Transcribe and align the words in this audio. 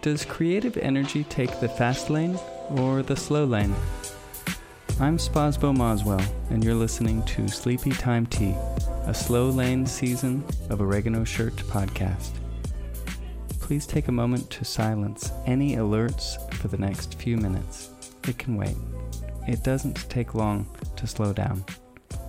Does 0.00 0.24
creative 0.24 0.76
energy 0.76 1.24
take 1.24 1.58
the 1.58 1.68
fast 1.68 2.08
lane 2.08 2.38
or 2.70 3.02
the 3.02 3.16
slow 3.16 3.44
lane? 3.44 3.74
I'm 5.00 5.18
Spasbo 5.18 5.76
Moswell, 5.76 6.24
and 6.50 6.62
you're 6.62 6.76
listening 6.76 7.24
to 7.24 7.48
Sleepy 7.48 7.90
Time 7.90 8.24
Tea, 8.26 8.54
a 9.06 9.12
slow 9.12 9.48
lane 9.48 9.84
season 9.84 10.44
of 10.70 10.80
Oregano 10.80 11.24
Shirt 11.24 11.56
podcast. 11.56 12.30
Please 13.58 13.86
take 13.86 14.06
a 14.06 14.12
moment 14.12 14.48
to 14.50 14.64
silence 14.64 15.32
any 15.46 15.74
alerts 15.74 16.40
for 16.54 16.68
the 16.68 16.78
next 16.78 17.16
few 17.16 17.36
minutes. 17.36 17.90
It 18.28 18.38
can 18.38 18.56
wait. 18.56 18.76
It 19.48 19.64
doesn't 19.64 20.08
take 20.08 20.32
long 20.32 20.68
to 20.94 21.08
slow 21.08 21.32
down. 21.32 21.64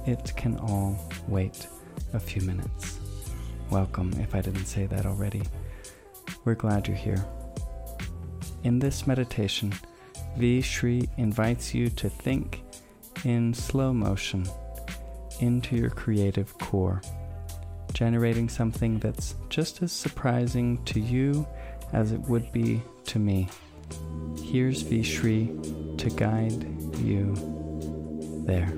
It 0.07 0.33
can 0.35 0.57
all 0.57 0.97
wait 1.27 1.67
a 2.13 2.19
few 2.19 2.41
minutes. 2.41 2.97
Welcome, 3.69 4.11
if 4.19 4.33
I 4.33 4.41
didn't 4.41 4.65
say 4.65 4.87
that 4.87 5.05
already. 5.05 5.43
We're 6.45 6.55
glad 6.55 6.87
you're 6.87 6.97
here. 6.97 7.23
In 8.63 8.79
this 8.79 9.07
meditation, 9.07 9.73
V. 10.37 10.61
Shri 10.61 11.09
invites 11.17 11.73
you 11.73 11.89
to 11.91 12.09
think 12.09 12.61
in 13.23 13.53
slow 13.53 13.93
motion 13.93 14.45
into 15.39 15.77
your 15.77 15.89
creative 15.89 16.57
core, 16.57 17.01
generating 17.93 18.49
something 18.49 18.99
that's 18.99 19.35
just 19.49 19.81
as 19.81 19.93
surprising 19.93 20.83
to 20.85 20.99
you 20.99 21.47
as 21.93 22.11
it 22.11 22.19
would 22.21 22.51
be 22.51 22.81
to 23.05 23.17
me. 23.17 23.47
Here's 24.43 24.81
V. 24.81 25.03
Shri 25.03 25.47
to 25.97 26.09
guide 26.09 26.63
you 26.99 27.33
there. 28.45 28.73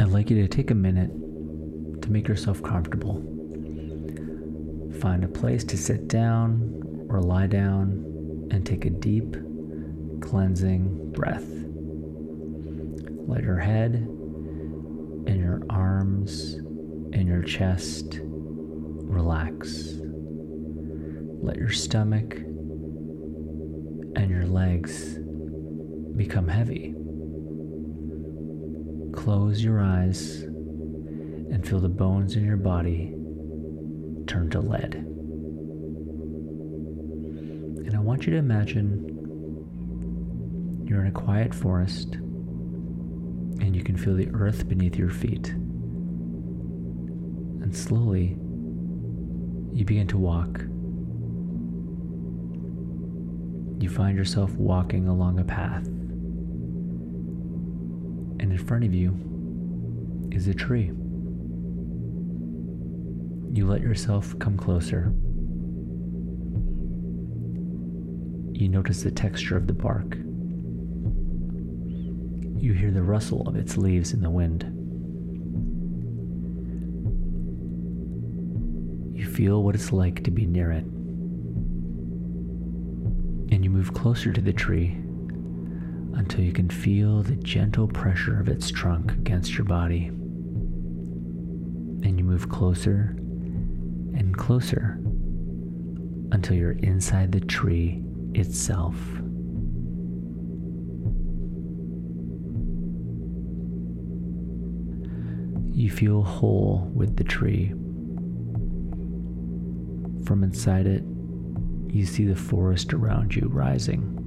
I'd 0.00 0.12
like 0.12 0.30
you 0.30 0.40
to 0.40 0.48
take 0.48 0.70
a 0.70 0.74
minute 0.74 1.10
to 2.02 2.10
make 2.10 2.28
yourself 2.28 2.62
comfortable. 2.62 3.41
Find 5.02 5.24
a 5.24 5.28
place 5.28 5.64
to 5.64 5.76
sit 5.76 6.06
down 6.06 7.06
or 7.08 7.20
lie 7.20 7.48
down 7.48 8.48
and 8.52 8.64
take 8.64 8.84
a 8.84 8.90
deep, 8.90 9.32
cleansing 10.20 11.10
breath. 11.10 11.44
Let 13.26 13.42
your 13.42 13.58
head 13.58 13.94
and 13.96 15.40
your 15.40 15.60
arms 15.68 16.54
and 16.54 17.26
your 17.26 17.42
chest 17.42 18.20
relax. 18.22 19.94
Let 21.42 21.56
your 21.56 21.72
stomach 21.72 22.36
and 24.14 24.30
your 24.30 24.46
legs 24.46 25.18
become 26.14 26.46
heavy. 26.46 26.94
Close 29.12 29.64
your 29.64 29.80
eyes 29.80 30.42
and 30.42 31.66
feel 31.66 31.80
the 31.80 31.88
bones 31.88 32.36
in 32.36 32.44
your 32.44 32.56
body 32.56 33.16
turn 34.32 34.48
to 34.48 34.60
lead. 34.60 34.94
And 37.84 37.94
I 37.94 37.98
want 37.98 38.24
you 38.24 38.32
to 38.32 38.38
imagine 38.38 39.10
you're 40.88 41.02
in 41.02 41.08
a 41.08 41.12
quiet 41.12 41.54
forest 41.54 42.14
and 42.14 43.76
you 43.76 43.82
can 43.82 43.94
feel 43.94 44.14
the 44.14 44.30
earth 44.32 44.66
beneath 44.66 44.96
your 44.96 45.10
feet. 45.10 45.50
And 47.60 47.76
slowly, 47.76 48.38
you 49.74 49.84
begin 49.84 50.06
to 50.08 50.16
walk. 50.16 50.62
You 53.82 53.90
find 53.90 54.16
yourself 54.16 54.54
walking 54.54 55.08
along 55.08 55.40
a 55.40 55.44
path. 55.44 55.86
And 58.40 58.50
in 58.50 58.56
front 58.56 58.84
of 58.84 58.94
you 58.94 60.30
is 60.32 60.48
a 60.48 60.54
tree. 60.54 60.90
You 63.54 63.66
let 63.66 63.82
yourself 63.82 64.34
come 64.38 64.56
closer. 64.56 65.12
You 68.58 68.70
notice 68.70 69.02
the 69.02 69.10
texture 69.10 69.58
of 69.58 69.66
the 69.66 69.74
bark. 69.74 70.16
You 72.56 72.72
hear 72.72 72.90
the 72.90 73.02
rustle 73.02 73.46
of 73.46 73.56
its 73.56 73.76
leaves 73.76 74.14
in 74.14 74.22
the 74.22 74.30
wind. 74.30 74.62
You 79.14 79.26
feel 79.26 79.62
what 79.62 79.74
it's 79.74 79.92
like 79.92 80.24
to 80.24 80.30
be 80.30 80.46
near 80.46 80.72
it. 80.72 80.84
And 83.52 83.62
you 83.62 83.68
move 83.68 83.92
closer 83.92 84.32
to 84.32 84.40
the 84.40 84.54
tree 84.54 84.96
until 86.14 86.42
you 86.42 86.52
can 86.52 86.70
feel 86.70 87.22
the 87.22 87.36
gentle 87.36 87.86
pressure 87.86 88.40
of 88.40 88.48
its 88.48 88.70
trunk 88.70 89.12
against 89.12 89.58
your 89.58 89.66
body. 89.66 90.06
And 90.06 92.16
you 92.16 92.24
move 92.24 92.48
closer 92.48 93.14
and 94.14 94.36
closer 94.36 94.98
until 96.32 96.56
you're 96.56 96.72
inside 96.72 97.32
the 97.32 97.40
tree 97.40 98.02
itself. 98.34 98.96
You 105.74 105.90
feel 105.90 106.22
whole 106.22 106.90
with 106.94 107.16
the 107.16 107.24
tree. 107.24 107.70
From 110.24 110.44
inside 110.44 110.86
it, 110.86 111.02
you 111.92 112.06
see 112.06 112.24
the 112.24 112.36
forest 112.36 112.94
around 112.94 113.34
you 113.34 113.48
rising. 113.48 114.18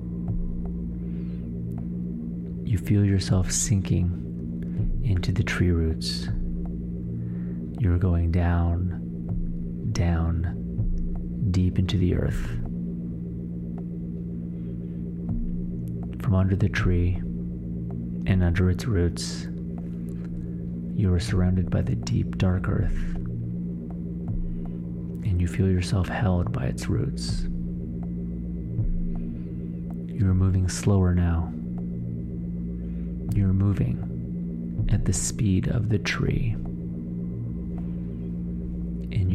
You 2.66 2.78
feel 2.78 3.06
yourself 3.06 3.52
sinking 3.52 5.02
into 5.03 5.31
the 5.31 5.44
tree 5.44 5.72
roots. 5.72 6.28
You're 7.79 7.97
going 7.97 8.31
down 8.31 8.94
down 9.95 11.47
deep 11.50 11.79
into 11.79 11.97
the 11.97 12.16
earth. 12.16 12.45
From 16.22 16.35
under 16.35 16.56
the 16.56 16.69
tree 16.69 17.16
and 18.28 18.44
under 18.44 18.69
its 18.69 18.85
roots, 18.85 19.47
you 20.94 21.11
are 21.13 21.19
surrounded 21.19 21.72
by 21.72 21.81
the 21.81 21.95
deep, 21.95 22.38
dark 22.38 22.67
earth, 22.67 23.16
and 25.23 25.41
you 25.41 25.47
feel 25.47 25.69
yourself 25.69 26.07
held 26.09 26.51
by 26.51 26.66
its 26.66 26.88
roots. 26.88 27.44
You 30.13 30.29
are 30.29 30.35
moving 30.35 30.67
slower 30.67 31.16
now. 31.16 31.51
You 33.34 33.50
are 33.50 33.53
moving 33.53 34.88
at 34.91 35.05
the 35.05 35.13
speed 35.13 35.69
of 35.69 35.89
the 35.89 36.00
tree 36.00 36.57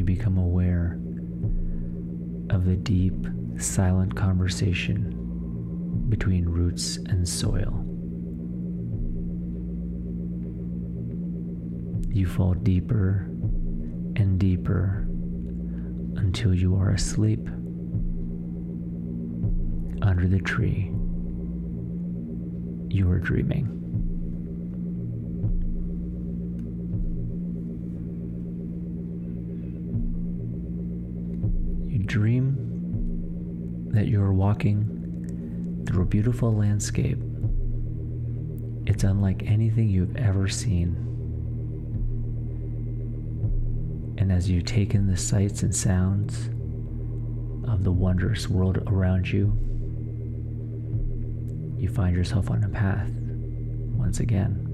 you 0.01 0.05
become 0.07 0.39
aware 0.39 0.99
of 2.49 2.65
the 2.65 2.77
deep, 2.77 3.13
silent 3.59 4.17
conversation 4.17 5.15
between 6.09 6.49
roots 6.49 6.97
and 7.09 7.29
soil. 7.29 7.85
You 12.11 12.27
fall 12.27 12.55
deeper 12.55 13.27
and 14.17 14.41
deeper 14.41 15.07
until 16.17 16.55
you 16.55 16.77
are 16.77 16.93
asleep 16.93 17.47
under 20.01 20.27
the 20.27 20.41
tree. 20.41 20.91
You 22.89 23.11
are 23.11 23.19
dreaming. 23.19 23.80
Dream 32.11 33.89
that 33.93 34.09
you 34.09 34.21
are 34.21 34.33
walking 34.33 35.85
through 35.87 36.03
a 36.03 36.07
beautiful 36.07 36.53
landscape. 36.53 37.19
It's 38.85 39.05
unlike 39.05 39.45
anything 39.47 39.89
you've 39.89 40.17
ever 40.17 40.49
seen. 40.49 40.97
And 44.19 44.33
as 44.33 44.51
you 44.51 44.61
take 44.61 44.97
in 44.97 45.07
the 45.07 45.17
sights 45.17 45.63
and 45.63 45.73
sounds 45.73 46.49
of 47.71 47.85
the 47.85 47.93
wondrous 47.93 48.49
world 48.49 48.79
around 48.89 49.31
you, 49.31 49.57
you 51.79 51.89
find 51.89 52.17
yourself 52.17 52.51
on 52.51 52.65
a 52.65 52.69
path 52.69 53.09
once 53.95 54.19
again. 54.19 54.67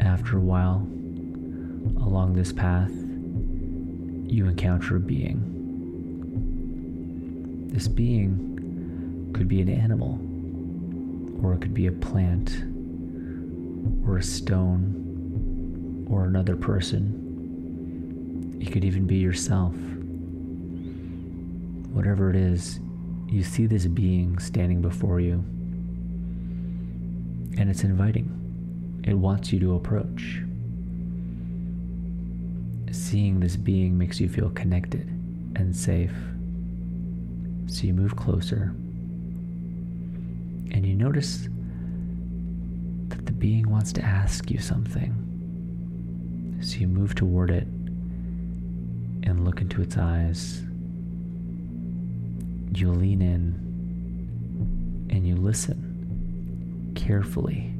After 0.00 0.36
a 0.36 0.40
while, 0.42 0.86
along 1.98 2.34
this 2.34 2.52
path, 2.52 2.90
you 2.90 4.46
encounter 4.46 4.96
a 4.96 5.00
being. 5.00 5.48
This 7.72 7.88
being 7.88 9.30
could 9.34 9.48
be 9.48 9.60
an 9.60 9.68
animal, 9.68 10.18
or 11.42 11.54
it 11.54 11.60
could 11.60 11.74
be 11.74 11.86
a 11.86 11.92
plant, 11.92 12.64
or 14.06 14.18
a 14.18 14.22
stone, 14.22 16.06
or 16.08 16.24
another 16.24 16.56
person. 16.56 17.18
It 18.60 18.70
could 18.72 18.84
even 18.84 19.06
be 19.06 19.16
yourself. 19.16 19.74
Whatever 21.92 22.30
it 22.30 22.36
is, 22.36 22.80
you 23.28 23.42
see 23.42 23.66
this 23.66 23.86
being 23.86 24.38
standing 24.38 24.82
before 24.82 25.20
you, 25.20 25.44
and 27.58 27.68
it's 27.70 27.84
inviting. 27.84 28.30
It 29.04 29.14
wants 29.14 29.52
you 29.52 29.58
to 29.60 29.74
approach. 29.74 30.42
Seeing 32.92 33.40
this 33.40 33.56
being 33.56 33.96
makes 33.98 34.20
you 34.20 34.28
feel 34.28 34.50
connected 34.50 35.08
and 35.56 35.74
safe. 35.74 36.14
So 37.66 37.84
you 37.84 37.94
move 37.94 38.16
closer 38.16 38.74
and 40.70 40.86
you 40.86 40.94
notice 40.94 41.48
that 43.08 43.26
the 43.26 43.32
being 43.32 43.68
wants 43.70 43.92
to 43.94 44.04
ask 44.04 44.50
you 44.50 44.58
something. 44.58 45.14
So 46.62 46.76
you 46.78 46.86
move 46.86 47.14
toward 47.14 47.50
it 47.50 47.66
and 49.24 49.44
look 49.44 49.60
into 49.60 49.80
its 49.82 49.96
eyes. 49.96 50.62
You 52.74 52.92
lean 52.92 53.22
in 53.22 55.08
and 55.10 55.26
you 55.26 55.36
listen 55.36 56.92
carefully. 56.94 57.72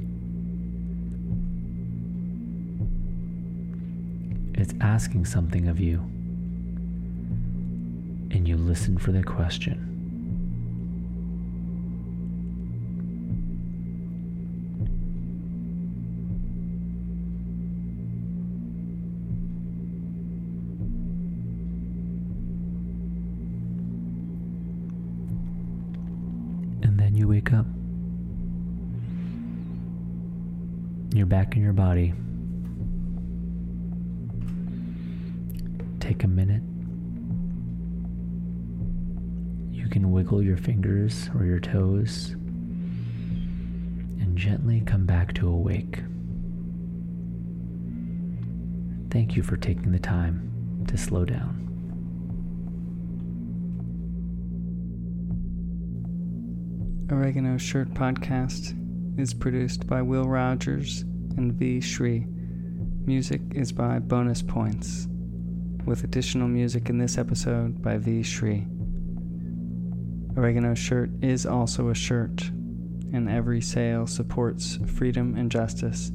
It's 4.62 4.75
asking 4.81 5.25
something 5.25 5.67
of 5.67 5.81
you, 5.81 5.99
and 8.31 8.47
you 8.47 8.56
listen 8.56 8.97
for 8.97 9.11
the 9.11 9.25
question. 9.25 9.88
And 26.85 27.00
then 27.00 27.17
you 27.17 27.26
wake 27.26 27.53
up. 27.53 27.67
You're 31.12 31.26
back 31.26 31.56
in 31.56 31.62
your 31.62 31.73
body. 31.73 32.15
Take 36.02 36.25
a 36.25 36.26
minute. 36.26 36.64
You 39.70 39.88
can 39.88 40.10
wiggle 40.10 40.43
your 40.43 40.56
fingers 40.56 41.31
or 41.32 41.44
your 41.44 41.60
toes 41.60 42.31
and 44.19 44.37
gently 44.37 44.81
come 44.81 45.06
back 45.06 45.32
to 45.34 45.49
awake. 45.49 46.02
Thank 49.12 49.37
you 49.37 49.44
for 49.44 49.56
taking 49.56 49.93
the 49.93 50.00
time 50.00 50.84
to 50.88 50.99
slow 50.99 51.25
down. 51.25 51.60
Oregano 57.12 57.56
Shirt 57.58 57.94
Podcast 57.94 58.75
is 59.20 59.32
produced 59.32 59.87
by 59.87 60.02
Will 60.02 60.25
Rogers 60.25 61.02
and 61.37 61.52
V. 61.52 61.81
Shri. 61.81 62.26
Music 63.06 63.40
is 63.52 63.70
by 63.70 64.00
Bonus 64.00 64.43
Points, 64.43 65.06
with 65.84 66.05
additional 66.05 66.49
music 66.49 66.88
in 66.88 66.99
this 66.99 67.19
episode 67.19 67.82
by 67.82 67.99
V. 67.99 68.23
Shri. 68.23 68.67
Oregano 70.37 70.75
Shirt 70.75 71.11
is 71.20 71.46
also 71.46 71.88
a 71.88 71.94
shirt, 71.94 72.50
and 73.12 73.29
every 73.29 73.61
sale 73.61 74.06
supports 74.06 74.79
freedom 74.87 75.34
and 75.37 75.50
justice 75.50 76.12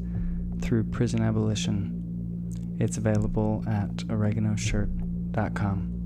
through 0.62 0.86
prison 0.86 1.22
abolition. 1.22 1.94
It's 2.80 2.98
available 2.98 3.64
at 3.68 3.98
oreganoshirt.com. 3.98 5.97